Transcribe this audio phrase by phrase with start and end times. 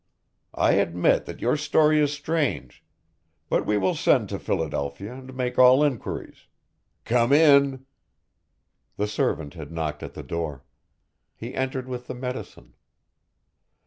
[0.55, 2.83] I admit that your story is strange,
[3.49, 6.47] but we will send to Philadelphia and make all enquiries
[7.05, 7.85] come in."
[8.97, 10.63] The servant had knocked at the door.
[11.35, 12.73] He entered with the medicine.